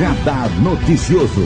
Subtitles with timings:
[0.00, 1.42] Radar Noticioso.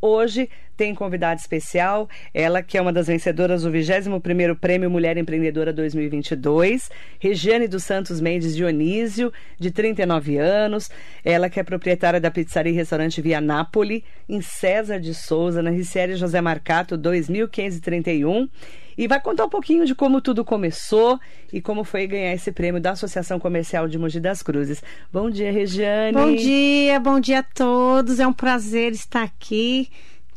[0.00, 5.70] Hoje tem convidada especial, ela que é uma das vencedoras do 21º Prêmio Mulher Empreendedora
[5.70, 6.90] 2022,
[7.20, 9.30] Regiane dos Santos Mendes Dionísio,
[9.60, 10.90] de 39 anos,
[11.22, 15.68] ela que é proprietária da pizzaria e restaurante Via Napoli, em César de Souza, na
[15.68, 18.48] Riciere José Marcato, 2531,
[18.96, 21.18] e vai contar um pouquinho de como tudo começou
[21.52, 24.82] e como foi ganhar esse prêmio da Associação Comercial de Mogi das Cruzes.
[25.12, 26.12] Bom dia, Regiane.
[26.12, 28.20] Bom dia, bom dia a todos.
[28.20, 29.88] É um prazer estar aqui.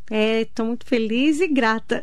[0.10, 2.02] Estou é, muito feliz e grata.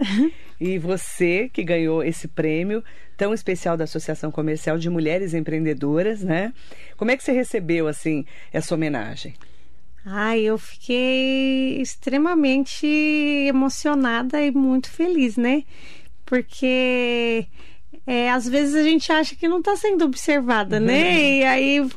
[0.60, 2.82] E você que ganhou esse prêmio
[3.16, 6.52] tão especial da Associação Comercial de Mulheres Empreendedoras, né?
[6.96, 9.34] Como é que você recebeu assim essa homenagem?
[10.06, 12.86] Ai, eu fiquei extremamente
[13.48, 15.64] emocionada e muito feliz, né?
[16.24, 17.46] Porque
[18.06, 21.38] é, às vezes a gente acha que não está sendo observada, né?
[21.38, 21.88] E aí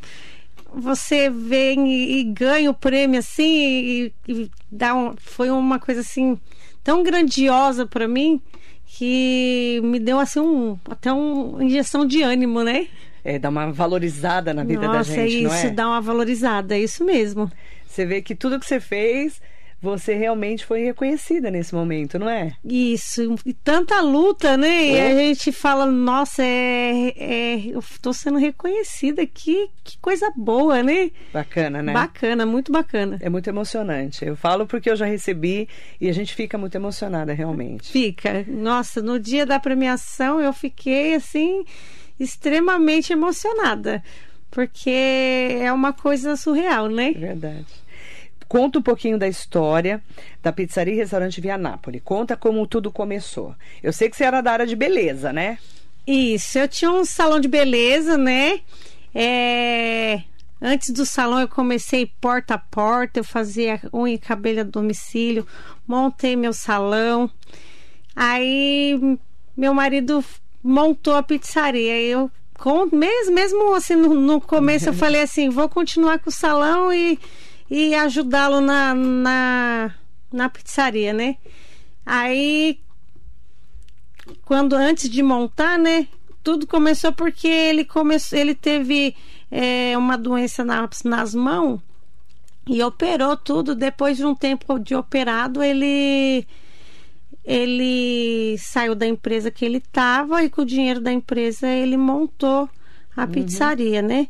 [0.73, 6.01] você vem e, e, ganha o prêmio assim e, e dá um, foi uma coisa
[6.01, 6.39] assim
[6.83, 8.41] tão grandiosa para mim
[8.85, 12.87] que me deu assim um até uma injeção de ânimo, né?
[13.23, 15.69] É, dá uma valorizada na vida Nossa, da gente, é isso, não é?
[15.69, 17.51] dá uma valorizada, é isso mesmo.
[17.85, 19.41] Você vê que tudo que você fez
[19.81, 22.53] você realmente foi reconhecida nesse momento, não é?
[22.65, 24.67] Isso, e tanta luta, né?
[24.67, 24.95] Oh.
[24.95, 30.81] E a gente fala, nossa, é, é, eu estou sendo reconhecida, que, que coisa boa,
[30.81, 31.11] né?
[31.31, 31.93] Bacana, né?
[31.93, 33.17] Bacana, muito bacana.
[33.21, 34.25] É muito emocionante.
[34.25, 35.69] Eu falo porque eu já recebi
[36.01, 37.91] e a gente fica muito emocionada, realmente.
[37.91, 38.43] Fica.
[38.47, 41.63] Nossa, no dia da premiação eu fiquei, assim,
[42.19, 44.03] extremamente emocionada.
[44.49, 44.89] Porque
[45.61, 47.11] é uma coisa surreal, né?
[47.11, 47.65] Verdade.
[48.47, 50.01] Conta um pouquinho da história
[50.41, 52.01] da pizzaria e restaurante Via Nápoles.
[52.03, 53.55] Conta como tudo começou.
[53.83, 55.57] Eu sei que você era da área de beleza, né?
[56.05, 58.61] Isso, eu tinha um salão de beleza, né?
[59.13, 60.21] É...
[60.61, 65.45] Antes do salão eu comecei porta a porta, eu fazia unha e cabelo a domicílio,
[65.85, 67.29] montei meu salão.
[68.15, 68.99] Aí
[69.55, 70.23] meu marido
[70.63, 72.01] montou a pizzaria.
[72.01, 76.33] Eu com, mesmo, mesmo assim no, no começo eu falei assim, vou continuar com o
[76.33, 77.19] salão e
[77.69, 79.95] e ajudá-lo na, na,
[80.31, 81.37] na pizzaria, né?
[82.05, 82.79] Aí,
[84.45, 86.07] quando antes de montar, né?
[86.43, 89.13] Tudo começou porque ele começou, ele teve
[89.51, 91.81] é, uma doença nas, nas mãos
[92.65, 93.75] e operou tudo.
[93.75, 96.47] Depois de um tempo de operado, ele
[97.43, 102.69] ele saiu da empresa que ele estava e com o dinheiro da empresa ele montou
[103.15, 103.31] a uhum.
[103.31, 104.27] pizzaria, né?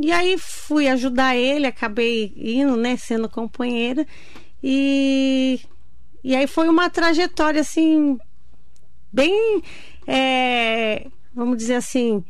[0.00, 4.06] E aí fui ajudar ele, acabei indo, né, sendo companheira.
[4.62, 5.60] E,
[6.22, 8.18] e aí foi uma trajetória assim,
[9.12, 9.62] bem,
[10.06, 12.24] é, vamos dizer assim,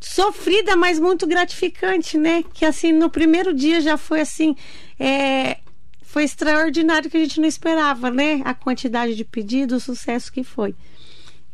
[0.00, 2.42] sofrida, mas muito gratificante, né?
[2.54, 4.56] Que assim, no primeiro dia já foi assim,
[4.98, 5.58] é,
[6.02, 8.40] foi extraordinário que a gente não esperava, né?
[8.44, 10.74] A quantidade de pedidos, o sucesso que foi.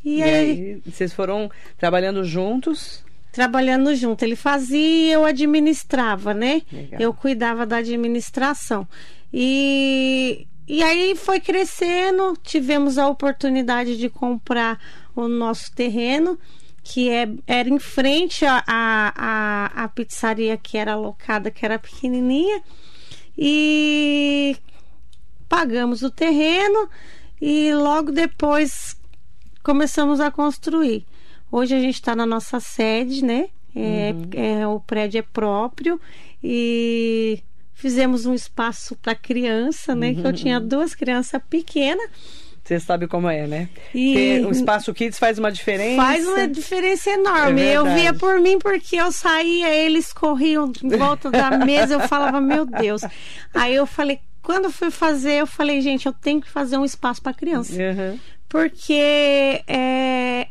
[0.04, 3.04] E, e aí, aí, vocês foram trabalhando juntos?
[3.32, 4.22] Trabalhando junto.
[4.22, 6.62] Ele fazia, eu administrava, né?
[6.70, 7.00] Legal.
[7.00, 8.86] Eu cuidava da administração.
[9.32, 14.78] E, e aí foi crescendo, tivemos a oportunidade de comprar
[15.16, 16.38] o nosso terreno,
[16.84, 21.78] que é, era em frente à a, a, a, pizzaria que era alocada, que era
[21.78, 22.62] pequenininha.
[23.36, 24.56] E
[25.48, 26.88] pagamos o terreno
[27.40, 28.94] e logo depois
[29.62, 31.06] começamos a construir.
[31.52, 33.48] Hoje a gente está na nossa sede, né?
[33.76, 34.62] É, uhum.
[34.62, 36.00] é, o prédio é próprio
[36.42, 37.42] e
[37.74, 40.08] fizemos um espaço para criança, né?
[40.08, 40.14] Uhum.
[40.14, 40.66] Que eu tinha uhum.
[40.66, 42.08] duas crianças pequenas.
[42.64, 43.68] Você sabe como é, né?
[43.94, 45.96] E Ter um espaço kids faz uma diferença.
[45.96, 47.60] Faz uma diferença enorme.
[47.60, 52.00] É eu via por mim porque eu saía, eles corriam em volta da mesa, eu
[52.08, 53.02] falava, meu Deus.
[53.52, 57.20] Aí eu falei, quando fui fazer, eu falei, gente, eu tenho que fazer um espaço
[57.20, 57.74] para criança.
[57.74, 58.18] Uhum.
[58.48, 60.46] Porque é,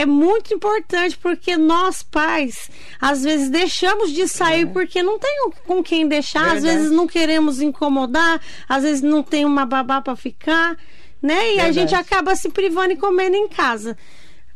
[0.00, 4.66] é muito importante porque nós pais às vezes deixamos de sair é.
[4.66, 6.68] porque não tem com quem deixar, Verdade.
[6.68, 10.76] às vezes não queremos incomodar, às vezes não tem uma babá para ficar,
[11.20, 11.52] né?
[11.52, 11.68] E Verdade.
[11.68, 13.96] a gente acaba se privando e comendo em casa.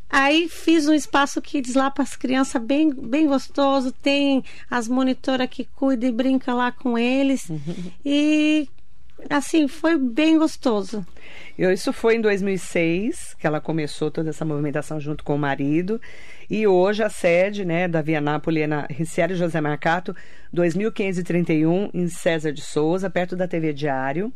[0.09, 3.91] Aí fiz um espaço kids lá para as crianças bem, bem gostoso.
[3.91, 7.49] Tem as monitoras que cuidam e brinca lá com eles.
[7.49, 7.91] Uhum.
[8.05, 8.69] E
[9.31, 11.05] assim, foi bem gostoso.
[11.59, 16.01] Isso foi em 2006 que ela começou toda essa movimentação junto com o marido.
[16.49, 20.15] E hoje a sede né, da Via Nápoles é na Ricieri José Marcato,
[20.53, 24.33] 2531, em César de Souza, perto da TV Diário.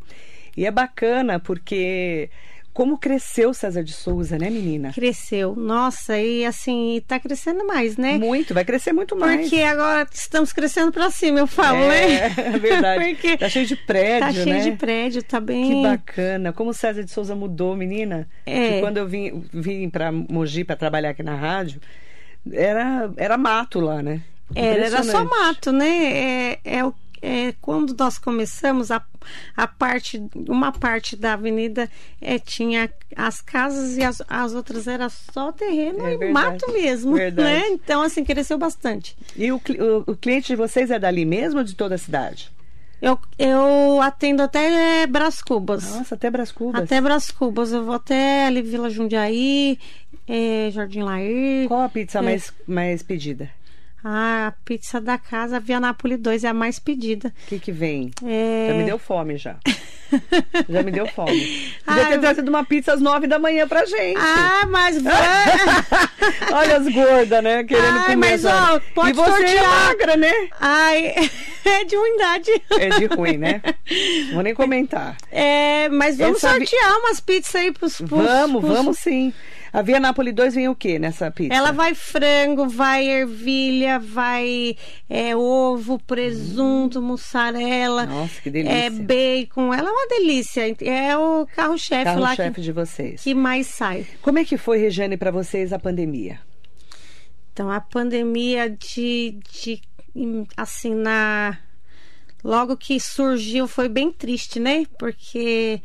[0.57, 2.31] E é bacana porque
[2.77, 4.93] Como cresceu César de Souza, né, menina?
[4.93, 5.57] Cresceu.
[5.57, 8.19] Nossa, e assim, tá crescendo mais, né?
[8.19, 9.41] Muito, vai crescer muito mais.
[9.49, 12.35] Porque agora estamos crescendo para cima, eu falo, é, né?
[12.37, 13.03] É verdade.
[13.17, 14.61] Porque tá cheio de prédio, tá cheio né?
[14.61, 15.71] de prédio, tá bem.
[15.71, 16.53] Que bacana.
[16.53, 18.29] Como César de Souza mudou, menina.
[18.45, 18.73] É.
[18.73, 21.81] Que quando eu vim, vim para Mogi para trabalhar aqui na rádio,
[22.53, 24.21] era, era mato lá, né?
[24.55, 25.89] Era, era só mato, né?
[25.89, 29.03] É, é, o- é, quando nós começamos, a,
[29.57, 31.91] a parte, uma parte da avenida
[32.21, 36.73] é, tinha as casas e as, as outras era só terreno É e verdade, mato
[36.73, 37.49] mesmo, verdade.
[37.49, 37.69] né?
[37.69, 39.17] Então, assim, cresceu bastante.
[39.37, 42.51] E o, o, o cliente de vocês é dali mesmo ou de toda a cidade?
[43.01, 45.85] Eu, eu atendo até Brás Cubas.
[45.95, 46.83] Nossa, até Brás Cubas.
[46.83, 47.71] Até Brás Cubas.
[47.71, 49.79] Eu vou até ali Vila Jundiaí,
[50.27, 51.69] é, Jardim Lair.
[51.69, 53.51] Qual a pizza mais, mais pedida?
[54.09, 57.33] A pizza da casa, Via Nápoles 2, é a mais pedida.
[57.45, 58.13] O que que vem?
[58.25, 58.69] É...
[58.71, 59.57] Já me deu fome já.
[60.69, 61.33] já me deu fome.
[61.85, 64.17] Ai, Podia ter eu- trazido uma pizza às nove da manhã pra gente.
[64.17, 64.99] Ah, mas.
[66.53, 67.65] Olha as gordas, né?
[67.65, 68.17] Querendo Ai, comer.
[68.17, 69.87] mas, ó, pode e você é sortear.
[69.87, 70.33] magra, né?
[70.61, 71.15] Ai,
[71.65, 72.51] é de ruindade.
[72.79, 73.61] É de ruim, né?
[74.33, 75.17] Vou nem comentar.
[75.33, 77.97] É, mas vamos Essa sortear umas pizzas aí pros.
[77.97, 79.33] pros Vamos, pros- vamos sim.
[79.73, 81.55] A Via Napoli 2 vem o que nessa pizza?
[81.55, 84.77] Ela vai frango, vai ervilha, vai
[85.09, 88.07] é, ovo, presunto, mussarela.
[88.07, 88.77] Nossa, que delícia.
[88.77, 89.73] É bacon.
[89.73, 90.77] Ela é uma delícia.
[90.83, 93.23] É o carro-chefe lá Carro-chefe que, de vocês.
[93.23, 94.07] que mais sai.
[94.23, 96.41] Como é que foi, Regiane, para vocês a pandemia?
[97.53, 99.81] Então, a pandemia de, de
[100.57, 101.59] assim, na.
[102.45, 104.85] Logo que surgiu foi bem triste, né?
[104.99, 105.81] Porque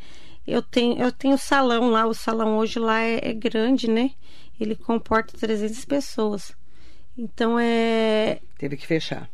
[0.46, 4.10] eu tenho, eu tenho salão lá, o salão hoje lá é, é grande, né?
[4.60, 6.52] Ele comporta 300 pessoas.
[7.16, 9.28] Então é Teve que fechar.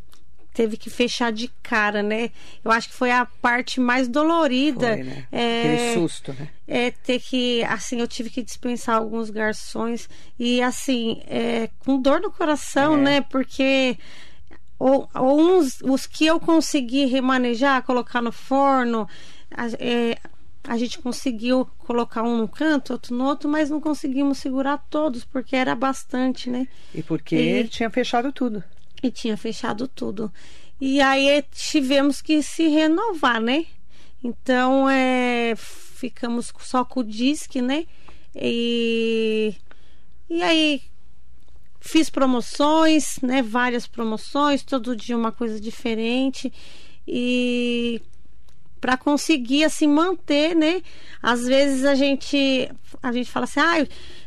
[0.52, 2.30] teve que fechar de cara, né?
[2.64, 4.94] Eu acho que foi a parte mais dolorida.
[4.94, 5.26] Foi, né?
[5.30, 6.48] É, Aquele susto, né?
[6.66, 10.08] é ter que, assim, eu tive que dispensar alguns garçons
[10.38, 13.00] e, assim, é, com dor no coração, É.
[13.00, 13.20] né?
[13.20, 13.96] Porque
[14.78, 19.08] ou, ou uns, os que eu consegui remanejar, colocar no forno,
[19.78, 20.16] é,
[20.64, 25.24] a gente conseguiu colocar um no canto, outro no outro, mas não conseguimos segurar todos,
[25.24, 26.68] porque era bastante, né?
[26.94, 28.62] E porque E- tinha fechado tudo.
[29.02, 30.32] E tinha fechado tudo.
[30.80, 33.66] E aí tivemos que se renovar, né?
[34.22, 37.86] Então, é, ficamos só com o disque, né?
[38.34, 39.54] E,
[40.28, 40.82] e aí
[41.80, 43.42] fiz promoções, né?
[43.42, 46.52] Várias promoções, todo dia uma coisa diferente.
[47.06, 48.02] E
[48.80, 50.82] para conseguir assim manter, né?
[51.22, 52.70] Às vezes a gente
[53.02, 53.86] a gente fala assim, ah,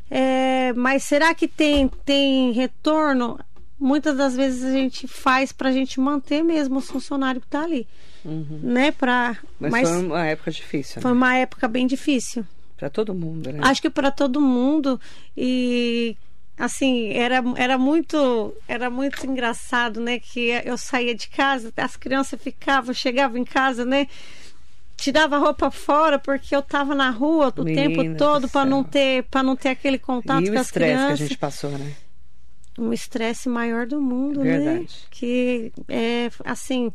[0.09, 3.39] é, mas será que tem tem retorno?
[3.79, 7.63] Muitas das vezes a gente faz para a gente manter mesmo o funcionário que está
[7.63, 7.87] ali,
[8.61, 8.91] né?
[8.91, 11.17] Para Mas, mas, foi uma época difícil, foi né?
[11.17, 12.45] uma época bem difícil.
[12.77, 13.59] Pra todo mundo, né?
[13.63, 14.99] Acho que para todo mundo
[15.35, 16.17] e
[16.57, 20.19] assim era, era muito era muito engraçado, né?
[20.19, 24.07] Que eu saía de casa, as crianças ficavam, chegavam em casa, né?
[25.01, 28.65] Tirava a roupa fora porque eu tava na rua o Menina tempo do todo para
[28.65, 31.19] não ter para não ter aquele contato e com o as estresse que a crianças.
[31.19, 31.91] gente passou, né?
[32.77, 34.59] Um estresse maior do mundo, né?
[34.59, 34.95] Verdade.
[35.09, 36.91] Que é assim,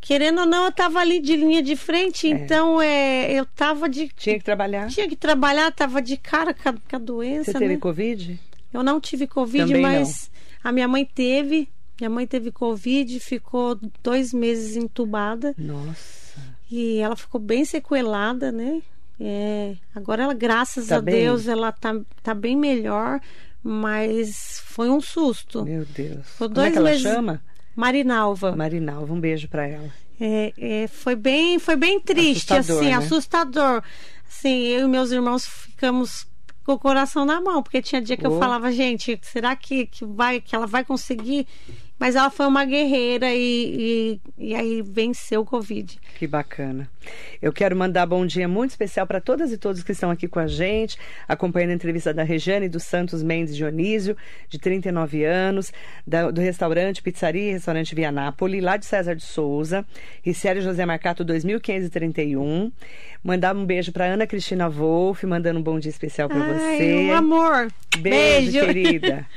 [0.00, 4.08] querendo ou não, eu tava ali de linha de frente, então é, eu tava de
[4.08, 4.88] Tinha que trabalhar.
[4.88, 7.80] tinha que trabalhar, tava de cara com a, com a doença, Você teve né?
[7.80, 8.40] Covid?
[8.72, 10.30] Eu não tive Covid, Também mas
[10.64, 11.68] a minha mãe teve.
[12.00, 16.19] Minha mãe teve Covid, ficou dois meses entubada Nossa.
[16.70, 18.80] E ela ficou bem sequelada, né?
[19.18, 21.14] É, agora ela, graças Tá a bem?
[21.24, 23.20] Deus, ela tá, tá bem melhor,
[23.62, 25.64] mas foi um susto.
[25.64, 26.26] Meu Deus.
[26.36, 27.42] Foi Como é que ela meses- chama?
[27.76, 28.54] Marinalva.
[28.56, 29.12] Marinalva.
[29.14, 29.88] Um beijo pra ela.
[30.20, 32.96] É, é, foi bem, foi bem triste, Assustador, assim, né?
[32.96, 33.82] assustador.
[34.28, 36.26] Assim, eu e meus irmãos ficamos
[36.64, 38.32] com o coração na mão, porque tinha dia que Oh.
[38.34, 41.46] eu falava, gente, será que, que vai, que ela vai conseguir?
[42.00, 46.00] Mas ela foi uma guerreira e, e, e aí venceu o Covid.
[46.18, 46.90] Que bacana.
[47.42, 50.38] Eu quero mandar bom dia muito especial para todas e todos que estão aqui com
[50.40, 50.96] a gente,
[51.28, 54.16] acompanhando a entrevista da Regiane dos Santos Mendes Dionísio,
[54.48, 55.72] de 39 anos,
[56.06, 59.84] da- do restaurante Pizzaria e Restaurante Via Napoli, lá de César de Souza,
[60.22, 62.72] Ricieri José Marcato 2531.
[63.22, 66.94] Mandar um beijo para Ana Cristina Wolff, mandando um bom dia especial para você.
[67.10, 67.68] um amor.
[67.98, 68.66] Beijo, Beijo.
[68.66, 69.26] querida.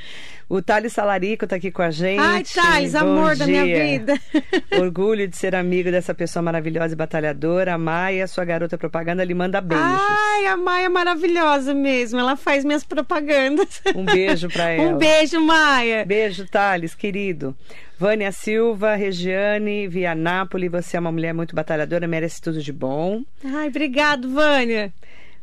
[0.55, 2.19] O Thales Salarico está aqui com a gente.
[2.21, 3.83] Ai, Thales, Bom amor da minha dia.
[3.85, 4.19] vida.
[4.79, 7.73] Orgulho de ser amigo dessa pessoa maravilhosa e batalhadora.
[7.73, 9.83] A Maia, sua garota propaganda, lhe manda beijos.
[9.83, 12.19] Ai, a Maia é maravilhosa mesmo.
[12.19, 13.81] Ela faz minhas propagandas.
[13.95, 14.93] Um beijo pra ela.
[14.93, 16.05] Um beijo, Maia.
[16.05, 17.57] Beijo, Thales, querido.
[17.97, 23.23] Vânia Silva, Regiane, Via Nápoles, você é uma mulher muito batalhadora, merece tudo de bom.
[23.43, 24.93] Ai, obrigado, Vânia.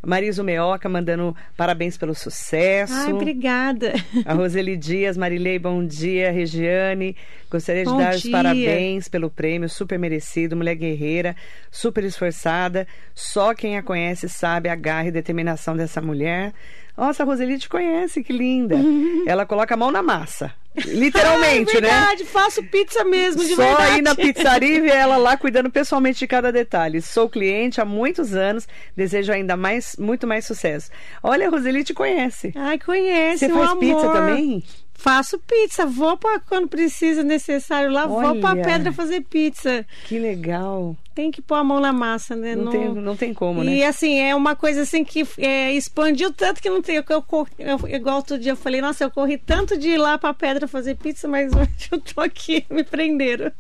[0.04, 2.92] Marisa Meoca mandando parabéns pelo sucesso.
[2.94, 3.92] Ai, obrigada.
[4.24, 6.30] A Roseli Dias, Marilei, bom dia.
[6.30, 7.14] Regiane,
[7.50, 8.32] gostaria de Bom dar os dia.
[8.32, 11.36] parabéns pelo prêmio, super merecido, mulher guerreira,
[11.70, 12.86] super esforçada.
[13.14, 16.52] Só quem a conhece sabe a garra e determinação dessa mulher.
[17.00, 18.76] Nossa, a Roseli te conhece, que linda.
[19.26, 20.52] Ela coloca a mão na massa.
[20.86, 21.88] Literalmente, Ai, né?
[21.88, 23.92] verdade, faço pizza mesmo, de Só verdade.
[23.94, 27.00] aí na pizzaria e ver ela lá cuidando pessoalmente de cada detalhe.
[27.00, 30.90] Sou cliente há muitos anos, desejo ainda mais, muito mais sucesso.
[31.22, 32.52] Olha, a Roseli te conhece.
[32.54, 33.78] Ai, conhece, Você faz amor.
[33.80, 34.62] pizza também?
[35.00, 38.62] Faço pizza, vou para quando precisa, necessário lá, vou para Olha.
[38.62, 39.86] pedra fazer pizza.
[40.04, 40.94] Que legal.
[41.14, 42.54] Tem que pôr a mão na massa, né?
[42.54, 43.86] Não, tem, não tem como, E né?
[43.86, 46.96] assim, é uma coisa assim que é, expandiu tanto que não tem.
[46.96, 50.18] Eu, cor- eu, igual outro dia eu falei, nossa, eu corri tanto de ir lá
[50.18, 53.50] pra pedra fazer pizza, mas hoje eu tô aqui, me prenderam.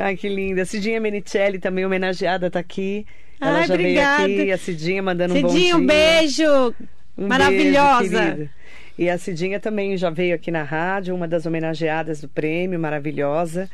[0.00, 0.64] Ai, que linda.
[0.64, 3.04] Cidinha Menicelli, também homenageada, tá aqui.
[3.40, 4.26] Ela Ai, já obrigada.
[4.26, 5.58] veio aqui, a Cidinha mandando um bom dia.
[5.58, 6.74] Cidinho, um beijo!
[7.16, 8.34] Um Maravilhosa!
[8.34, 8.50] beijo.
[8.98, 13.70] E a Cidinha também já veio aqui na rádio, uma das homenageadas do prêmio, maravilhosa.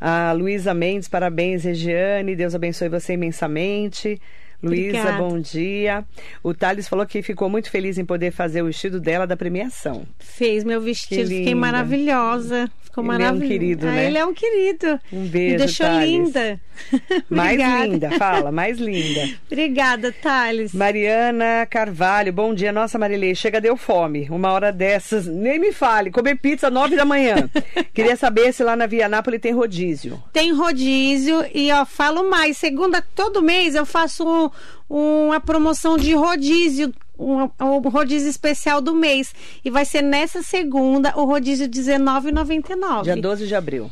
[0.00, 2.36] A Luísa Mendes, parabéns, Regiane.
[2.36, 4.20] Deus abençoe você imensamente.
[4.62, 5.18] Luísa, Obrigada.
[5.18, 6.04] bom dia.
[6.42, 10.04] O Thales falou que ficou muito feliz em poder fazer o vestido dela da premiação.
[10.18, 12.68] Fez meu vestido, Que fiquei maravilhosa.
[12.82, 13.48] Ficou Ele é um maravilhosa.
[13.52, 14.06] querido, ah, né?
[14.06, 15.00] Ele é um querido.
[15.12, 16.10] Um Me beijo, deixou Thales.
[16.10, 16.60] linda.
[17.28, 19.28] Mais linda, fala, mais linda.
[19.50, 20.72] Obrigada, Thales.
[20.72, 22.70] Mariana Carvalho, bom dia.
[22.72, 24.28] Nossa, Marilei, chega, deu fome.
[24.30, 27.50] Uma hora dessas, nem me fale, comer pizza nove da manhã.
[27.92, 30.22] Queria saber se lá na Via Nápoles tem rodízio.
[30.32, 32.56] Tem rodízio e ó, falo mais.
[32.56, 34.47] Segunda, todo mês eu faço um-
[34.88, 36.92] uma promoção de rodízio.
[37.18, 39.34] Um, um rodízio especial do mês.
[39.64, 43.02] E vai ser nessa segunda o rodízio R$19,99.
[43.02, 43.90] Dia 12 de abril.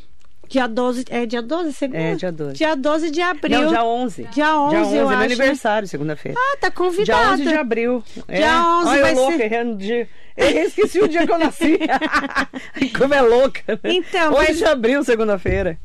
[0.48, 1.04] Dia 12.
[1.10, 1.98] É dia 12, segunda?
[2.00, 2.52] É, dia 12.
[2.54, 3.62] Dia 12 de abril.
[3.62, 4.22] Não, dia 11.
[4.32, 6.38] Dia 11, Dia 11 eu é meu acho, aniversário, segunda-feira.
[6.40, 7.32] Ah, tá Dia convidada.
[7.32, 8.04] 11 de abril.
[8.28, 8.36] É.
[8.36, 10.08] Dia 11 Olha vai eu louca, ser- errando dia.
[10.36, 11.78] Eu esqueci o dia que eu nasci.
[12.96, 13.60] Como é louca.
[13.68, 13.78] né?
[13.92, 15.78] Então, 11 vai- de abril, segunda-feira.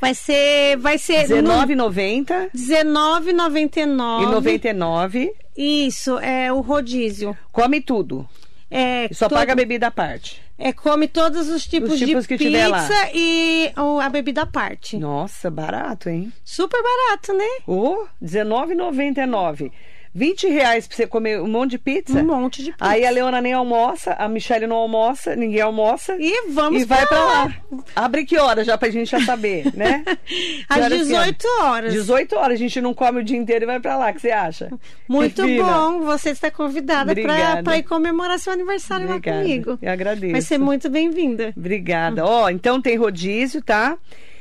[0.00, 0.76] Vai ser.
[0.78, 1.28] Vai ser.
[1.42, 4.22] no- R$19,90 R$19,99.
[4.22, 7.36] e 99 Isso, é o rodízio.
[7.52, 8.28] Come tudo.
[8.70, 10.42] É, E só todo- paga a bebida à parte.
[10.58, 14.96] É, come todos os tipos, Os tipos de pizza e o- a bebida à parte.
[14.96, 16.32] Nossa, barato, hein?
[16.44, 17.44] Super barato, né?
[17.66, 19.70] Ô, R$19,99.
[20.16, 22.18] 20 reais pra você comer um monte de pizza.
[22.18, 22.84] Um monte de pizza.
[22.90, 26.16] Aí a Leona nem almoça, a Michelle não almoça, ninguém almoça.
[26.18, 27.54] E vamos E vai pra pra lá.
[27.94, 30.02] Abre que hora já pra gente já saber, né?
[30.68, 31.22] Às horas que é?
[31.24, 31.92] 18 horas.
[31.92, 34.20] 18 horas, a gente não come o dia inteiro e vai pra lá, o que
[34.22, 34.70] você acha?
[35.06, 35.64] Muito Que fina.
[35.64, 36.00] bom.
[36.06, 37.62] Você está convidada Obrigada.
[37.62, 39.36] para ir comemorar seu aniversário Obrigada.
[39.36, 39.78] lá comigo.
[39.82, 40.32] Eu agradeço.
[40.32, 41.52] Vai ser muito bem-vinda.
[41.54, 42.24] Obrigada.
[42.24, 43.98] Ó, então tem rodízio, tá?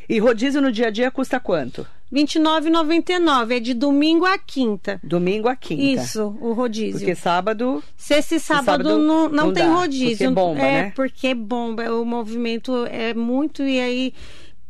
[0.08, 1.86] E rodízio no dia a dia custa quanto?
[2.16, 3.52] R$ 29,99.
[3.52, 5.00] É de domingo a quinta.
[5.04, 6.02] Domingo a quinta.
[6.02, 7.00] Isso, o rodízio.
[7.00, 10.18] Porque sábado Sexta e sábado, sábado não, não, não tem dá, rodízio.
[10.18, 10.94] porque bomba, é, né?
[10.96, 11.92] porque bomba.
[11.92, 14.14] O movimento é muito e aí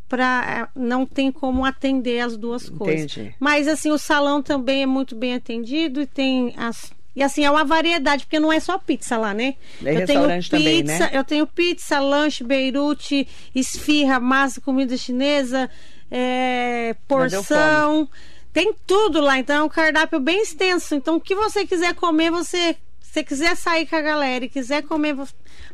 [0.08, 3.12] pra, não tem como atender as duas coisas.
[3.12, 3.36] Entendi.
[3.40, 6.94] Mas assim, o salão também é muito bem atendido e tem as.
[7.16, 9.56] E assim, é uma variedade, porque não é só pizza lá, né?
[9.84, 11.12] É restaurante também, pizza, né?
[11.14, 15.70] eu tenho pizza, lanche, beirute, esfirra, massa, comida chinesa,
[16.10, 18.10] é, porção.
[18.54, 20.96] Tem tudo lá, então é um cardápio bem extenso.
[20.96, 22.78] Então, o que você quiser comer, você.
[23.02, 25.16] Se quiser sair com a galera e quiser comer.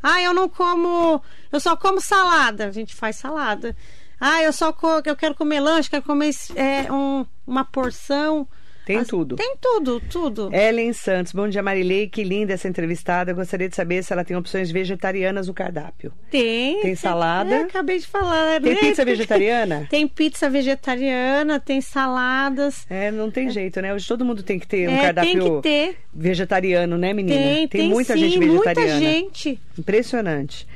[0.01, 1.21] Ah, eu não como.
[1.51, 2.67] Eu só como salada.
[2.67, 3.75] A gente faz salada.
[4.19, 8.47] Ah, eu só co- eu quero comer lanche, quero comer é, um- uma porção.
[8.91, 9.35] Tem As- tudo.
[9.37, 10.53] Tem tudo, tudo.
[10.53, 13.31] Ellen Santos, bom dia Marilei, que linda essa entrevistada.
[13.31, 16.11] Eu gostaria de saber se ela tem opções vegetarianas no cardápio.
[16.29, 16.81] Tem.
[16.81, 17.53] Tem salada?
[17.53, 18.59] É, acabei de falar.
[18.61, 18.79] Tem né?
[18.79, 19.87] pizza vegetariana?
[19.89, 22.85] Tem pizza vegetariana, tem saladas.
[22.89, 23.93] É, não tem jeito, né?
[23.93, 25.97] Hoje todo mundo tem que ter um É, tem cardápio que ter.
[26.13, 27.37] vegetariano, né, menina?
[27.41, 28.99] Tem, tem, muita sim, gente muita vegetariana.
[28.99, 29.59] gente.
[29.77, 30.67] Impressionante.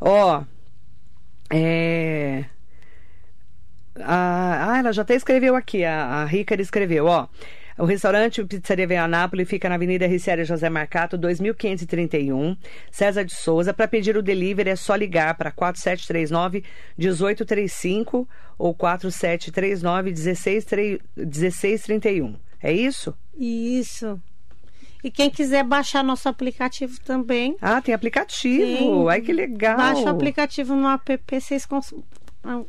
[0.00, 0.42] Ó,
[1.52, 2.44] é...
[4.02, 7.26] Ah, ela já até escreveu aqui, a, a Rica escreveu, ó.
[7.80, 12.54] O restaurante Pizzaria Via Nápoles fica na Avenida Riciéria José Marcato, 2531,
[12.90, 13.72] César de Souza.
[13.72, 16.62] Para pedir o delivery é só ligar para 4739
[16.98, 20.12] 1835 ou 4739
[21.16, 22.34] 1631.
[22.62, 23.14] É isso?
[23.38, 24.20] Isso.
[25.02, 28.66] E quem quiser baixar nosso aplicativo também, Ah, tem aplicativo.
[28.76, 29.08] Tem.
[29.08, 29.78] Ai, que legal.
[29.78, 31.94] baixa o aplicativo no app, vocês cons-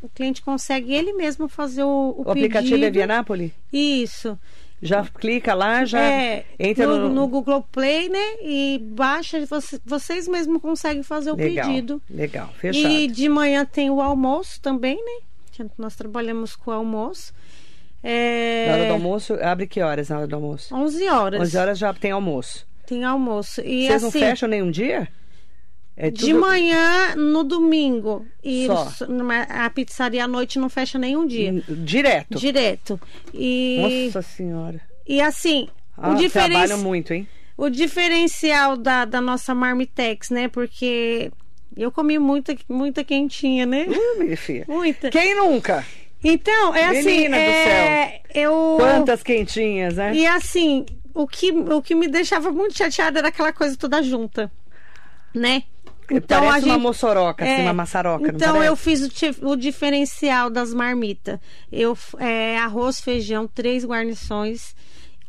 [0.01, 1.87] o cliente consegue ele mesmo fazer o,
[2.17, 3.51] o, O aplicativo é Via Nápoles?
[3.71, 4.37] Isso.
[4.81, 8.33] Já clica lá, já é, entra no, no, no Google Play, né?
[8.41, 12.01] E baixa, você- vocês mesmos conseguem fazer o legal, pedido.
[12.09, 12.91] Legal, fechado.
[12.91, 15.65] E de manhã tem o almoço também, né?
[15.77, 17.31] Nós trabalhamos com o almoço.
[18.03, 18.65] É...
[18.67, 20.73] Na hora do almoço, abre que horas na hora do almoço?
[20.75, 21.41] 11 horas.
[21.41, 22.65] 11 horas já tem almoço.
[22.87, 23.61] Tem almoço.
[23.61, 25.07] E Vocês assim, não fecham nenhum dia?
[26.03, 28.25] É de tudo- manhã no domingo.
[28.43, 28.87] E Só.
[29.49, 31.51] a pizzaria à noite não fecha nenhum dia.
[31.53, 32.39] Hum, Direto.
[32.39, 32.99] Direto.
[33.31, 34.81] E, Nossa senhora.
[35.07, 36.49] e assim, Ah, o, diferen...
[36.49, 37.27] trabalham muito, hein?
[37.55, 40.47] o diferencial da, da nossa Marmitex, né?
[40.47, 41.31] Porque
[41.77, 43.85] eu comi muita, muita quentinha, né?
[43.87, 44.65] Uh, minha filha.
[44.67, 45.11] Muita.
[45.11, 45.85] Quem nunca?
[46.23, 47.03] Então, é assim.
[47.05, 48.77] Menina do é, Eu...
[48.79, 50.15] Quantas quentinhas, né?
[50.15, 54.51] E assim, o que, o que me deixava muito chateada era aquela coisa toda junta,
[55.33, 55.61] né?
[56.19, 61.39] Parece uma moçoroca, assim, É, uma maçaroca, Então eu fiz o, o diferencial das marmitas.
[61.71, 64.75] Eu é, arroz, feijão, três guarnições.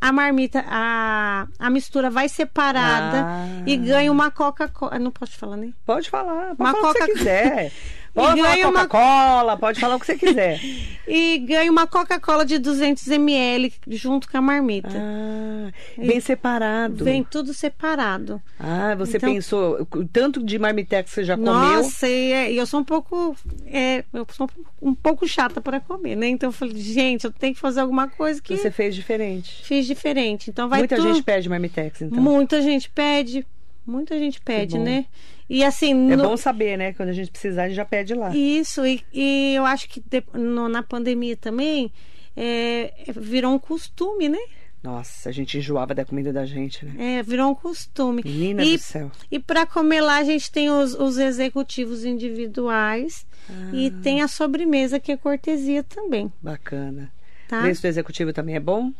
[0.00, 3.62] A marmita, a, a mistura vai separada Ah.
[3.64, 4.98] e ganha uma Coca-Cola.
[4.98, 5.70] Não pode falar, né?
[5.86, 7.72] Pode falar, pode Uma falar o que você Coca- quiser.
[8.14, 10.60] Pode E falar ganha uma- Coca-Cola, pode falar o que você quiser.
[11.08, 14.88] E ganha uma Coca-Cola de 200 ml junto com a marmita.
[14.94, 17.04] Ah, bem separado.
[17.04, 18.40] Vem tudo separado.
[18.58, 21.52] Ah, você Então- pensou, tanto de marmitex que você já comeu.
[21.52, 23.34] Nossa, e, é- e eu sou um pouco.
[23.66, 24.48] é, eu sou
[24.80, 26.28] um pouco chata para comer, né?
[26.28, 29.60] Então eu falei, gente, eu tenho que fazer alguma coisa que Você fez diferente.
[29.64, 30.50] fiz diferente.
[30.50, 31.08] Então vai Muita tudo.
[31.12, 32.22] gente pede marmitex, então.
[32.22, 33.44] Muita gente pede.
[33.84, 35.06] Muita gente pede, né?
[35.54, 35.90] E assim.
[36.10, 36.92] É no- bom saber, né?
[36.94, 38.34] Quando a gente precisar, a gente já pede lá.
[38.34, 41.92] Isso, e, e eu acho que de- no- na pandemia também
[42.36, 44.38] é, virou um costume, né?
[44.82, 47.18] Nossa, a gente enjoava da comida da gente, né?
[47.18, 48.22] É, virou um costume.
[48.24, 49.12] Menina e, do céu.
[49.30, 53.26] E para comer lá a gente tem os, os executivos individuais
[53.72, 54.02] e Ah.
[54.02, 57.12] tem a sobremesa que é cortesia também, Bacana.
[57.48, 57.60] tá?
[57.62, 58.90] Preço do executivo também é bom?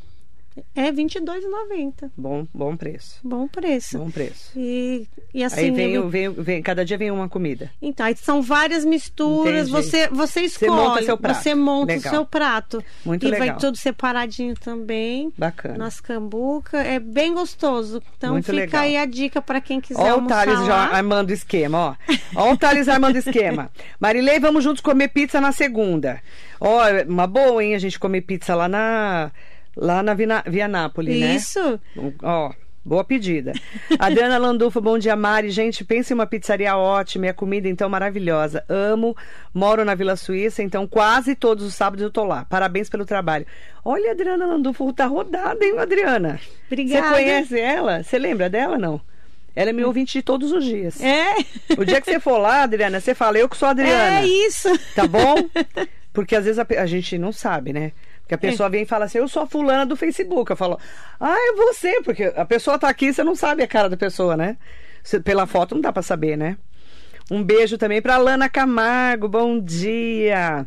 [0.75, 2.11] É R$ 22,90.
[2.17, 3.19] Bom, bom preço.
[3.25, 3.99] Bom preço.
[3.99, 4.51] Bom preço.
[4.57, 7.71] E, e assim, Aí vem, eu- vem, vem, cada dia vem uma comida.
[7.81, 9.71] então, aí são várias misturas, Entendi.
[9.71, 11.43] você você escolhe, monta seu prato.
[11.43, 12.13] você monta Legal.
[12.13, 12.85] o seu prato.
[13.05, 13.47] Muito e legal.
[13.49, 15.33] vai tudo separadinho também.
[15.39, 15.79] Bacana.
[15.79, 18.03] Nas cambuca, é bem gostoso.
[18.19, 18.83] Então Muito fica legal.
[18.83, 22.15] aí a dica para quem quiser Ó o Thales já armando esquema, ó.
[22.37, 23.71] Ó o Thales armando esquema.
[23.99, 26.21] Marilei, vamos juntos comer pizza na segunda.
[26.61, 29.33] Ó, uma boa, hein, a gente comer pizza lá na
[29.77, 31.35] lá na Vina, Via Nápoles, né?
[31.35, 31.81] Isso.
[32.23, 32.53] Ó,
[32.85, 33.53] boa pedida.
[33.99, 35.51] Adriana Landulfo, bom dia, Mari.
[35.51, 38.65] Gente, pensa em uma pizzaria ótima e a comida então maravilhosa.
[38.69, 39.17] Amo,
[39.55, 42.45] moro na Vila Suíça, então quase todos os sábados eu tô lá.
[42.45, 43.47] Parabéns pelo trabalho.
[43.85, 46.41] Olha, a Adriana Landulfo tá rodada, hein, Adriana?
[46.67, 47.09] Obrigada.
[47.09, 48.03] Você conhece ela?
[48.03, 49.01] Você lembra dela, não?
[49.55, 51.01] Ela é minha ouvinte de todos os dias.
[51.03, 51.35] É.
[51.77, 54.21] O dia que você for lá, Adriana, você fala, eu que sou a Adriana.
[54.21, 54.69] É isso.
[54.95, 55.35] Tá bom?
[56.13, 57.93] Porque às vezes a, a gente não sabe, né?
[58.37, 60.51] Porque a pessoa vem e fala assim, eu sou a fulana do Facebook.
[60.51, 60.79] Eu falo,
[61.21, 64.37] ah, é você, porque a pessoa tá aqui, você não sabe a cara da pessoa,
[64.37, 64.57] né?
[65.03, 66.57] Você- pela foto não dá pra saber, né?
[67.31, 70.67] Um beijo também pra Lana Camargo, bom dia.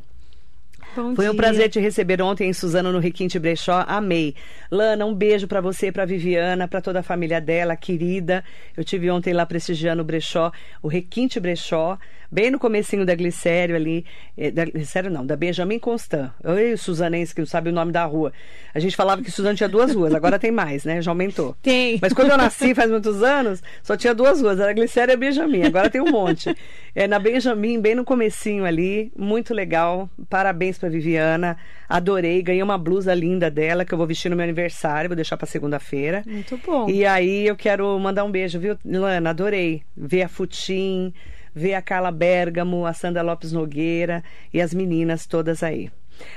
[0.96, 1.38] Bom Foi um dia.
[1.42, 3.84] prazer te receber ontem em Suzano no Requinte Brechó.
[3.86, 4.34] Amei.
[4.72, 8.44] Lana, um beijo pra você, pra Viviana, pra toda a família dela, querida.
[8.78, 10.52] Eu tive ontem lá prestigiando o Brechó,
[10.82, 11.98] o Requinte Brechó,
[12.36, 14.06] bem no comecinho da Glicério ali,
[14.38, 16.32] eh, da Glicério não, da Benjamin Constant.
[16.44, 18.34] Oi, Suzanense que não sabe o nome da rua.
[18.74, 21.02] A gente falava que Suzano tinha duas ruas, agora tem mais, né?
[21.02, 21.56] Já aumentou.
[21.64, 21.98] Tem.
[22.02, 25.64] Mas quando eu nasci, faz muitos anos, só tinha duas ruas, era Glicério e Benjamin.
[25.64, 26.54] Agora tem um monte.
[26.98, 30.10] É na Benjamin, bem no comecinho ali, muito legal.
[30.30, 31.58] Parabéns pra Viviana.
[31.90, 35.36] Adorei, ganhei uma blusa linda dela que eu vou vestir no meu aniversário, vou deixar
[35.36, 36.24] pra segunda-feira.
[36.26, 36.90] Muito bom.
[36.90, 39.32] E aí eu quero mandar um beijo, viu, Lana?
[39.32, 41.14] Adorei ver a Futim,
[41.56, 44.22] ver a Carla Bergamo, a Sandra Lopes Nogueira
[44.54, 45.90] e as meninas todas aí.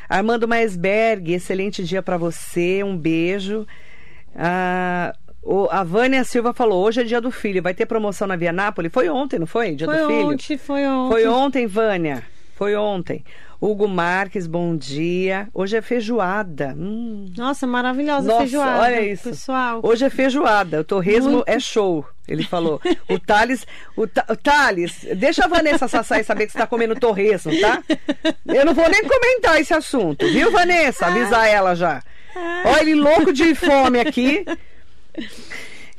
[0.08, 3.66] Armando Maesberg, excelente dia pra você, um beijo.
[4.34, 8.36] Ah, o- a Vânia Silva falou: hoje é dia do filho, vai ter promoção na
[8.36, 8.92] Via Nápoles?
[8.92, 9.74] Foi ontem, não foi?
[9.74, 10.26] Dia foi do filho?
[10.28, 11.10] ontem, foi ontem.
[11.12, 12.22] Foi ontem, Vânia.
[12.54, 13.24] Foi ontem.
[13.60, 15.48] Hugo Marques, bom dia.
[15.52, 16.74] Hoje é feijoada.
[16.78, 17.26] Hum.
[17.36, 18.80] Nossa, maravilhosa Nossa, feijoada.
[18.82, 19.30] olha isso.
[19.30, 19.80] Pessoal.
[19.82, 20.80] Hoje é feijoada.
[20.80, 21.44] O torresmo Muito.
[21.48, 22.06] é show.
[22.28, 22.80] Ele falou.
[23.08, 23.66] O Thales,
[23.96, 27.82] o, o Thales, deixa a Vanessa Sassai saber que você está comendo torresmo, tá?
[28.46, 31.06] Eu não vou nem comentar esse assunto, viu, Vanessa?
[31.06, 32.00] Avisar ela já.
[32.64, 34.44] Olha, ele louco de fome aqui.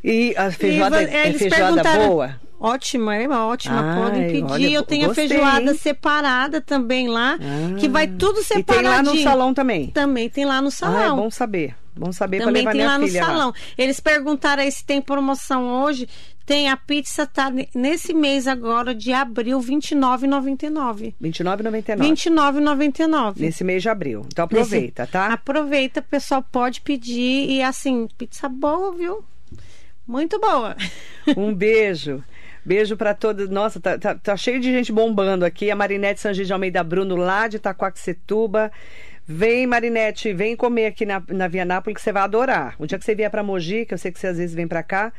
[0.01, 2.39] E a feijoada E é eles feijoada boa?
[2.59, 3.79] Ótima, é ótima.
[3.81, 4.43] Ai, Podem pedir.
[4.51, 5.77] olha, eu tenho gostei, a feijoada hein?
[5.77, 7.75] separada também lá, Ah.
[7.79, 8.91] que vai tudo E tem separadinho.
[8.91, 9.87] lá no salão também.
[9.87, 11.15] Também tem lá no Ah, é salão.
[11.17, 11.75] bom saber.
[11.95, 13.53] Bom saber para Também levar tem minha lá no filha salão.
[13.77, 16.07] Eles perguntaram aí se tem promoção hoje.
[16.45, 21.07] Tem a pizza tá ne- nesse mês agora de abril, R$ 29,99.
[21.07, 22.01] R$ 29,99.
[22.01, 23.41] R$ 29,99.
[23.41, 24.23] Nesse mês de abril.
[24.27, 25.27] Então aproveita, Nesse- tá?
[25.27, 29.23] Aproveita, o pessoal pode pedir e assim, pizza boa, viu?
[30.07, 30.75] Muito boa.
[31.37, 32.23] Um beijo.
[32.65, 33.49] Beijo para todos.
[33.49, 35.71] Nossa, tá, tá- tá cheio de gente bombando aqui.
[35.71, 38.71] A Marinete Sanji de Almeida Bruno, lá de Itacoaxetuba.
[39.25, 42.75] Vem, Marinete, vem comer aqui na, na Via Nápoles que você vai adorar.
[42.79, 44.67] O dia que você vier para Mogi, que eu sei que você às vezes vem
[44.67, 45.13] para cá,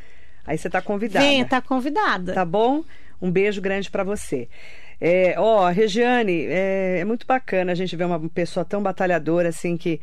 [0.46, 1.24] aí você tá convidada.
[1.24, 2.35] Vem, tá convidada.
[2.35, 2.83] Tá bom?
[3.22, 4.48] Um beijo grande para você.
[5.01, 9.77] É, ó, Regiane, é, é, muito bacana a gente ver uma pessoa tão batalhadora assim
[9.77, 10.01] que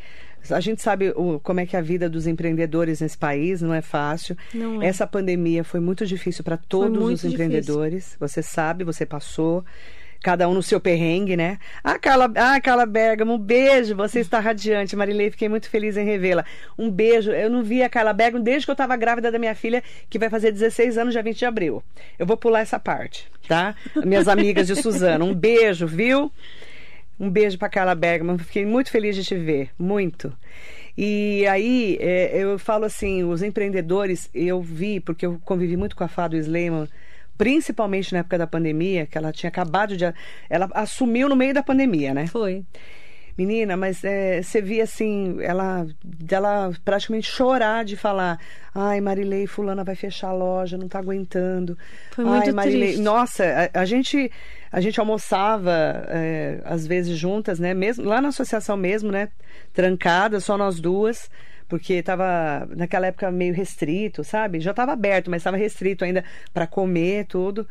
[0.49, 3.73] a gente sabe o, como é que é a vida dos empreendedores nesse país, não
[3.73, 4.35] é fácil.
[4.53, 4.87] Não é.
[4.87, 8.03] Essa pandemia foi muito difícil para todos os empreendedores.
[8.03, 8.17] Difícil.
[8.19, 9.63] Você sabe, você passou
[10.27, 11.57] cada um no seu perrengue, né?
[11.81, 14.93] Ah, Carla, ah, Carla Bergamo, um beijo, você está radiante.
[14.93, 16.43] Marilei, fiquei muito feliz em revê-la.
[16.77, 17.31] Um beijo.
[17.31, 20.19] Eu não vi a Carla Bergamo desde que eu estava grávida da minha filha, que
[20.19, 21.81] vai fazer 16 anos, dia 20 de abril.
[22.19, 23.73] Eu vou pular essa parte, tá?
[24.03, 26.29] Minhas amigas de Suzano, um beijo, viu?
[27.17, 28.37] Um beijo para Carla Bergman.
[28.37, 30.33] Fiquei muito feliz de te ver, muito.
[30.97, 36.03] E aí, é, eu falo assim, os empreendedores, eu vi, porque eu convivi muito com
[36.03, 36.89] a Fado Sleiman,
[37.37, 40.05] principalmente na época da pandemia, que ela tinha acabado de.
[40.49, 42.27] Ela assumiu no meio da pandemia, né?
[42.27, 42.65] Foi.
[43.37, 45.85] Menina, mas é, você via assim, ela,
[46.31, 48.39] ela praticamente chorar de falar:
[48.73, 51.77] ai, Marilei, Fulana vai fechar a loja, não tá aguentando.
[52.11, 52.87] Foi muito ai, Marilei.
[52.87, 53.01] triste.
[53.01, 54.31] Nossa, a, a gente.
[54.69, 55.71] A gente almoçava,
[56.09, 57.73] é, às vezes, juntas, né?
[57.73, 59.29] Mesmo, lá na associação mesmo, né?
[59.73, 61.29] Trancada, só nós duas
[61.67, 64.59] porque estava naquela época meio restrito, sabe?
[64.59, 67.67] Já estava aberto, mas estava restrito ainda para comer tudo.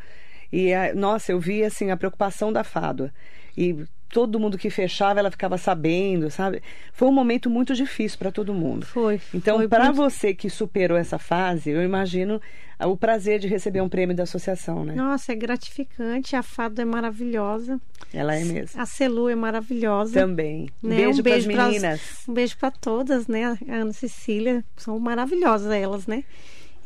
[0.52, 3.10] E nossa, eu vi assim a preocupação da Fado.
[3.56, 6.62] E todo mundo que fechava, ela ficava sabendo, sabe?
[6.92, 8.86] Foi um momento muito difícil para todo mundo.
[8.86, 9.20] Foi.
[9.34, 9.96] Então, para muito...
[9.96, 12.40] você que superou essa fase, eu imagino
[12.84, 14.94] o prazer de receber um prêmio da associação, né?
[14.94, 16.36] Nossa, é gratificante.
[16.36, 17.80] A Fado é maravilhosa.
[18.12, 18.80] Ela é mesmo.
[18.80, 20.20] A Celu é maravilhosa.
[20.20, 20.68] Também.
[20.82, 20.96] Né?
[20.96, 22.00] beijo, um beijo para as meninas.
[22.28, 23.44] Um beijo para todas, né?
[23.68, 26.24] A Ana Cecília, são maravilhosas elas, né?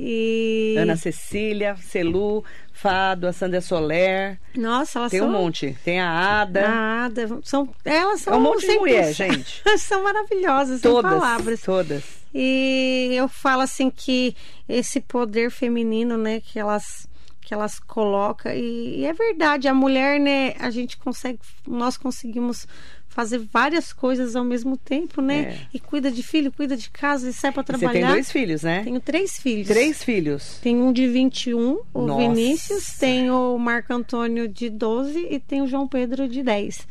[0.02, 0.76] E...
[0.78, 4.40] Ana Cecília, Celu, Fado, a Sandra Soler.
[4.56, 5.28] Nossa, elas Tem são...
[5.28, 5.76] um monte.
[5.84, 6.66] Tem a Ada.
[6.66, 7.28] A Ada.
[7.42, 7.68] São...
[7.84, 9.62] Elas são é um monte de mulher, gente.
[9.78, 11.60] são maravilhosas, todas, palavras.
[11.60, 12.02] Todas.
[12.34, 14.34] E eu falo assim que
[14.66, 17.06] esse poder feminino, né, que elas
[17.42, 22.64] que elas colocam e, e é verdade, a mulher, né, a gente consegue, nós conseguimos
[23.10, 25.40] fazer várias coisas ao mesmo tempo, né?
[25.40, 25.58] É.
[25.74, 27.92] E cuida de filho, cuida de casa e sai para trabalhar.
[27.92, 28.82] Você tem dois filhos, né?
[28.84, 29.66] Tenho três filhos.
[29.66, 30.58] Três filhos.
[30.62, 32.20] Tem um de 21, o Nossa.
[32.20, 36.86] Vinícius, tem o Marco Antônio de 12 e tem o João Pedro de 10.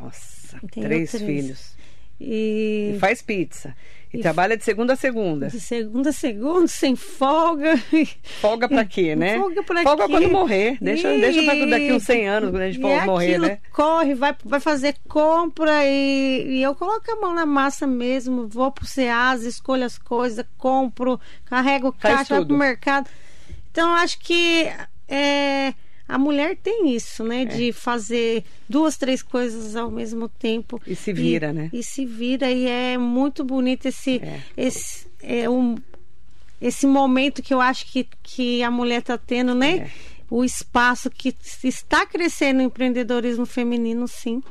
[0.00, 1.24] Nossa, Tenho três, três.
[1.24, 1.76] filhos.
[2.20, 3.74] E, E faz pizza.
[4.16, 5.48] E, E trabalha de segunda a segunda.
[5.48, 7.74] de segunda a segunda, sem folga.
[8.40, 9.38] Folga pra quê, né?
[9.38, 10.12] Folga pra Folga quê?
[10.12, 10.78] quando morrer.
[10.80, 13.58] Deixa, E- deixa pra daqui uns 100 anos, quando a gente for é morrer, né?
[13.72, 18.70] corre, vai, vai fazer compra e, e eu coloco a mão na massa mesmo, vou
[18.72, 22.48] pro Ceasa, escolho as coisas, compro, carrego Faz caixa, vai tudo.
[22.48, 23.08] pro mercado.
[23.70, 24.66] Então, acho que
[25.08, 25.74] é,
[26.08, 27.26] a mulher tem isso, É.
[27.26, 27.44] né?
[27.44, 30.80] De fazer duas, três coisas ao mesmo tempo.
[30.86, 31.70] E se vira, e, né?
[31.72, 34.40] E se vira e é muito bonito esse, É.
[34.56, 35.76] esse é um,
[36.60, 39.78] esse momento que eu acho que, que a mulher está tendo, né?
[39.78, 39.90] É.
[40.30, 44.42] O espaço que está crescendo o empreendedorismo feminino, sim.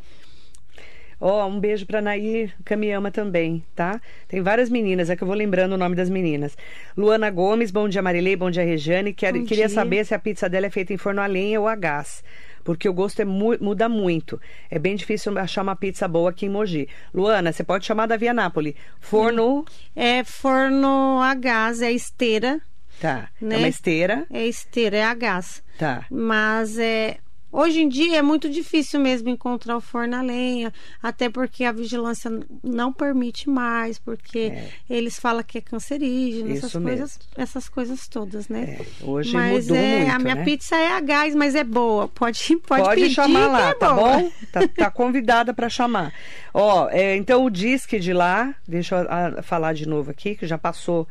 [1.27, 3.99] Ó, um beijo pra Nair Camiyama também, tá?
[4.27, 6.55] Tem várias meninas, é que eu vou lembrando o nome das meninas.
[6.95, 9.11] Luana Gomes, bom dia Marilei, bom dia Regiane.
[9.11, 9.73] Quero, Bom queria dia.
[9.73, 12.23] saber se a pizza dela é feita em forno a lenha ou a gás.
[12.63, 14.39] Porque o gosto é mu- muda muito.
[14.69, 16.87] É bem difícil achar uma pizza boa aqui em Mogi.
[17.11, 18.75] Luana, você pode chamar da Via Nápoles.
[18.99, 19.65] Forno.
[19.95, 22.61] É forno a gás, é esteira.
[23.01, 23.29] Tá.
[23.41, 23.55] Né?
[23.55, 24.27] É uma esteira.
[24.31, 25.63] É esteira, é a gás.
[25.79, 26.05] Tá.
[26.11, 27.17] Mas é.
[27.55, 31.71] Hoje em dia é muito difícil mesmo encontrar o forno a lenha, até porque a
[31.71, 32.29] vigilância
[32.61, 34.69] não permite mais, porque É.
[34.89, 38.77] eles falam que é cancerígeno, essas coisas, essas coisas todas, né?
[38.77, 40.43] É, hoje mas mudou é, muito, a minha né?
[40.43, 42.09] pizza é a gás, mas é boa.
[42.09, 44.17] Pode, pode, Pode, pedir chamar lá, é tá boa.
[44.19, 44.31] bom?
[44.51, 46.13] Tá, tá convidada para chamar.
[46.53, 50.45] Ó, é, então o disque de lá, deixa eu ah, falar de novo aqui, que
[50.45, 51.07] já passou.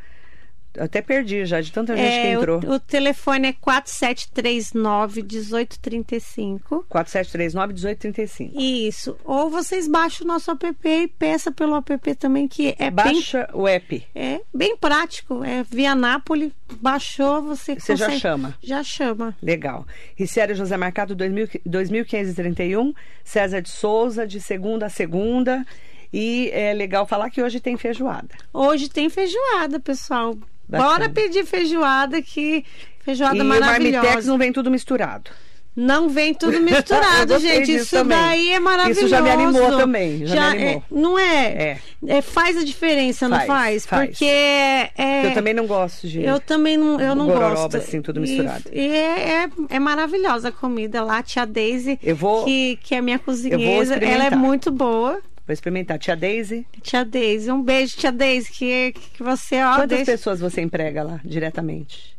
[0.78, 2.60] Até perdi já, de tanta gente que É, entrou.
[2.64, 6.86] o, o telefone é 4739 1835.
[6.90, 8.52] 4739-1835.
[8.54, 9.16] Isso.
[9.24, 13.48] Ou vocês baixam o nosso app e peça pelo app também, que é bem Baixa
[13.52, 14.06] o app.
[14.14, 15.42] É bem prático.
[15.44, 18.54] É via Nápoles, baixou, você Você já consegue- chama.
[18.62, 19.36] Já chama.
[19.42, 19.86] Legal.
[20.16, 22.92] Riciério José Marcado 2000 2531,
[23.24, 25.64] César de Souza, de segunda a segunda.
[26.12, 28.28] E é legal falar que hoje tem feijoada.
[28.52, 30.36] Hoje tem feijoada, pessoal.
[30.68, 32.64] Bora pedir feijoada, que
[33.04, 34.30] feijoada e o Marmitex maravilhosa.
[34.30, 35.30] não vem tudo misturado.
[35.76, 37.74] Não vem tudo misturado, gente.
[37.74, 38.16] Isso também.
[38.16, 39.00] daí é maravilhoso.
[39.00, 40.76] Isso já me animou também, já me animou.
[40.76, 41.46] é- não é?
[41.46, 41.78] É.
[42.06, 44.10] É, Faz a diferença, não Faz, faz?
[44.10, 46.22] Porque é, Eu também não gosto de.
[46.22, 47.76] Eu também não, eu não gororoba, gosto.
[47.76, 48.62] assim, tudo E- misturado.
[48.72, 51.18] E, é, é, é maravilhosa a comida lá.
[51.18, 55.20] A tia Daisy, Eu vou- que, que é minha cozinheira, ela é muito boa.
[55.46, 55.98] Vou experimentar.
[55.98, 56.66] Tia Daisy?
[56.82, 61.02] Tia Deise, um beijo, tia Deise, que, que você, ó, Quantas deixa- pessoas você emprega
[61.02, 62.16] lá diretamente?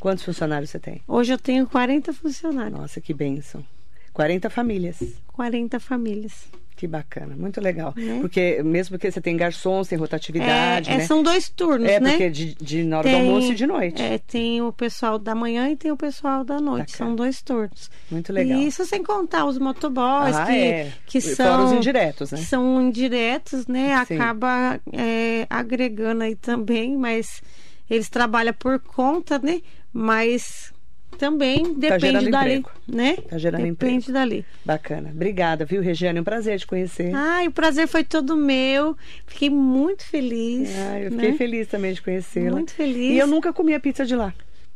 [0.00, 1.00] Quantos funcionários você tem?
[1.06, 3.64] Hoje eu tenho 40 funcionários, Nossa, que bênção.
[4.12, 4.98] 40 famílias.
[5.28, 6.46] 40 famílias.
[6.76, 7.94] Que bacana, muito legal.
[7.96, 8.18] Né?
[8.20, 11.06] Porque mesmo porque você tem garçons, tem É, rotatividade, é, né?
[11.06, 12.10] São dois turnos, É, né?
[12.10, 14.02] porque de, de na hora do Tem- almoço e de noite.
[14.02, 16.92] É, tem o pessoal da manhã e tem o pessoal da noite.
[16.92, 17.08] Bacana.
[17.08, 17.90] São dois turnos.
[18.10, 18.58] Muito legal.
[18.58, 20.92] E isso sem contar os motoboys, Ah, que, é.
[21.06, 21.64] que Fora são.
[21.64, 22.38] os indiretos, né?
[22.38, 24.04] que são indiretos, né?
[24.06, 24.14] Sim.
[24.16, 27.40] Acaba é, agregando aí também, mas
[27.88, 29.62] eles trabalham por conta, né?
[29.92, 30.74] Mas
[31.16, 32.70] também depende gerando dali, emprego.
[32.86, 33.16] né?
[33.28, 34.12] Tá gerando depende emprego.
[34.12, 34.44] dali.
[34.64, 35.10] Bacana.
[35.12, 36.18] Obrigada, viu, Regiane?
[36.18, 37.12] É um prazer te conhecer.
[37.14, 38.96] Ai, o prazer foi todo meu.
[39.26, 40.70] Fiquei muito feliz.
[40.76, 41.36] Ah, eu fiquei né?
[41.36, 42.52] feliz também de conhecê-la.
[42.52, 43.12] Muito feliz.
[43.12, 44.32] E eu nunca comi a pizza de lá.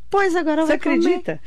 [0.09, 0.97] Pois agora eu Você vou comer.
[0.97, 1.39] acredita?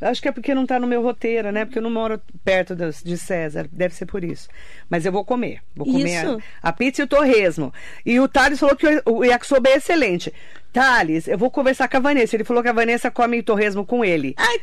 [0.00, 1.64] Acho que é porque não tá no meu roteiro, né?
[1.64, 3.68] Porque eu não moro perto de César.
[3.72, 4.48] Deve ser por isso.
[4.88, 5.60] Mas eu vou comer.
[5.74, 7.74] Vou comer a, a pizza e o torresmo.
[8.06, 10.32] E o Thales falou que o, o yakisoba é excelente.
[10.72, 12.36] Thales, eu vou conversar com a Vanessa.
[12.36, 14.34] Ele falou que a Vanessa come torresmo com ele.
[14.36, 14.58] Ai,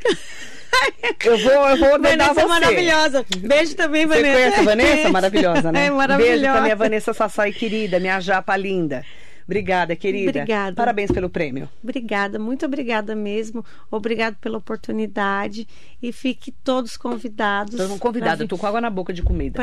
[1.23, 2.41] Eu vou, eu vou Vanessa você.
[2.41, 3.25] é maravilhosa.
[3.39, 4.33] Beijo também, Você Vanessa.
[4.33, 5.09] conhece a Vanessa?
[5.09, 5.85] Maravilhosa, né?
[5.87, 6.31] É maravilhosa.
[6.37, 9.03] Beijo pra minha Vanessa Sassai querida, minha japa linda.
[9.45, 10.39] Obrigada, querida.
[10.41, 10.75] Obrigada.
[10.75, 11.69] Parabéns pelo prêmio.
[11.83, 13.63] Obrigada, muito obrigada mesmo.
[13.91, 15.67] Obrigado pela oportunidade.
[16.01, 17.79] E fiquem todos convidados.
[17.79, 19.53] Estou convidada, eu tô com água na boca de comida.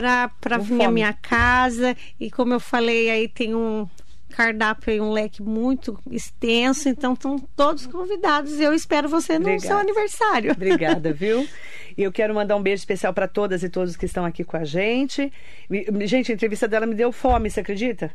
[0.40, 1.96] Para vir à minha casa.
[2.20, 3.88] E como eu falei, aí tem um
[4.32, 6.88] cardápio e um leque muito extenso.
[6.88, 8.58] Então, estão todos convidados.
[8.58, 9.66] E eu espero você no Obrigada.
[9.66, 10.52] seu aniversário.
[10.56, 11.46] Obrigada, viu?
[11.96, 14.56] E eu quero mandar um beijo especial para todas e todos que estão aqui com
[14.56, 15.32] a gente.
[16.04, 18.10] Gente, a entrevista dela me deu fome, você acredita?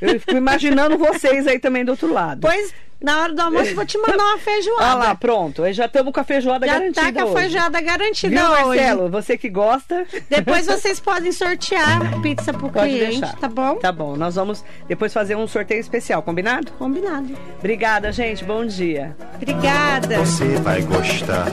[0.00, 2.40] Eu fico imaginando vocês aí também do outro lado.
[2.42, 4.82] Pois, na hora do almoço, eu vou te mandar uma feijoada.
[4.84, 5.62] Olha lá, pronto.
[5.62, 7.34] Aí Já estamos com a feijoada Já garantida tá com a hoje.
[7.42, 8.80] feijoada garantida Viu, hoje.
[8.80, 9.08] Marcelo?
[9.10, 10.06] Você que gosta...
[10.30, 13.36] Depois vocês podem sortear a pizza pro Pode cliente, deixar.
[13.38, 13.74] tá bom?
[13.76, 14.16] Tá bom.
[14.16, 16.72] Nós vamos depois fazer um sorteio especial, combinado?
[16.78, 17.36] Combinado.
[17.58, 18.44] Obrigada, gente.
[18.44, 19.16] Bom dia.
[19.36, 20.18] Obrigada.
[20.18, 21.46] Você vai gostar.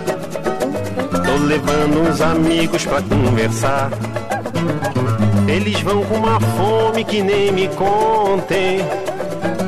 [1.26, 3.90] Tô levando uns amigos pra conversar.
[5.48, 8.80] Eles vão com uma fome que nem me contem.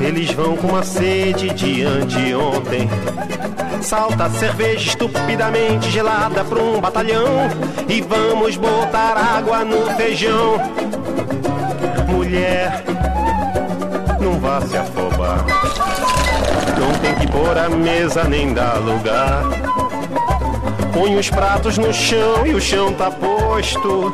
[0.02, 2.90] Eles vão com uma sede de anteontem.
[3.82, 7.50] Salta cerveja estupidamente gelada pra um batalhão.
[7.88, 10.58] E vamos botar água no feijão.
[12.08, 12.84] Mulher,
[14.20, 15.46] não vá se afobar.
[16.80, 19.44] Não tem que pôr a mesa nem dar lugar.
[20.94, 24.14] Põe os pratos no chão e o chão tá posto.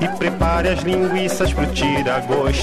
[0.00, 2.58] E prepare as linguiças pro tira-gosto.